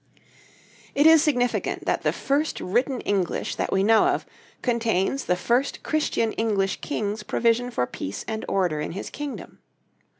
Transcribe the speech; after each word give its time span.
It 0.95 1.05
is 1.05 1.21
significant 1.21 1.85
that 1.85 2.01
the 2.01 2.11
first 2.11 2.59
written 2.59 3.01
English 3.01 3.53
that 3.57 3.71
we 3.71 3.83
know 3.83 4.07
of 4.07 4.25
contains 4.63 5.25
the 5.25 5.35
first 5.35 5.83
Christian 5.83 6.31
English 6.31 6.81
king's 6.81 7.21
provision 7.21 7.69
for 7.69 7.85
peace 7.85 8.25
and 8.27 8.43
order 8.49 8.81
in 8.81 8.93
his 8.93 9.11
kingdom. 9.11 9.59